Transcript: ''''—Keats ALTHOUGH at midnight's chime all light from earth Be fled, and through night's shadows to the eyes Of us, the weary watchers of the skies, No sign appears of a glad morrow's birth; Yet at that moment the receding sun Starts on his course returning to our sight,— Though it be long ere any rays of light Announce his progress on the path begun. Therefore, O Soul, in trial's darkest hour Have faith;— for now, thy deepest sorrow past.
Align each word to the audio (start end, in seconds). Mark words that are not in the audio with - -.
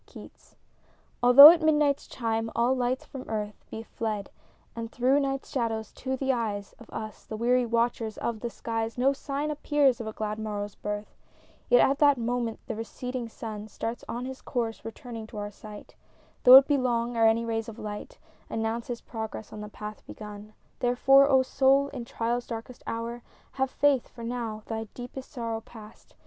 ''''—Keats 0.07 0.55
ALTHOUGH 1.21 1.51
at 1.53 1.61
midnight's 1.61 2.07
chime 2.07 2.49
all 2.55 2.73
light 2.75 3.03
from 3.05 3.23
earth 3.29 3.63
Be 3.69 3.83
fled, 3.83 4.31
and 4.75 4.91
through 4.91 5.19
night's 5.19 5.51
shadows 5.51 5.91
to 5.91 6.17
the 6.17 6.33
eyes 6.33 6.73
Of 6.79 6.89
us, 6.89 7.23
the 7.23 7.37
weary 7.37 7.67
watchers 7.67 8.17
of 8.17 8.39
the 8.39 8.49
skies, 8.49 8.97
No 8.97 9.13
sign 9.13 9.51
appears 9.51 10.01
of 10.01 10.07
a 10.07 10.11
glad 10.11 10.39
morrow's 10.39 10.73
birth; 10.73 11.13
Yet 11.69 11.87
at 11.87 11.99
that 11.99 12.17
moment 12.17 12.61
the 12.65 12.73
receding 12.75 13.29
sun 13.29 13.67
Starts 13.67 14.03
on 14.09 14.25
his 14.25 14.41
course 14.41 14.83
returning 14.83 15.27
to 15.27 15.37
our 15.37 15.51
sight,— 15.51 15.93
Though 16.45 16.55
it 16.55 16.67
be 16.67 16.79
long 16.79 17.15
ere 17.15 17.27
any 17.27 17.45
rays 17.45 17.69
of 17.69 17.77
light 17.77 18.17
Announce 18.49 18.87
his 18.87 19.01
progress 19.01 19.53
on 19.53 19.61
the 19.61 19.69
path 19.69 20.01
begun. 20.07 20.53
Therefore, 20.79 21.29
O 21.29 21.43
Soul, 21.43 21.89
in 21.89 22.05
trial's 22.05 22.47
darkest 22.47 22.81
hour 22.87 23.21
Have 23.51 23.69
faith;— 23.69 24.07
for 24.09 24.23
now, 24.23 24.63
thy 24.65 24.85
deepest 24.95 25.31
sorrow 25.31 25.61
past. 25.61 26.15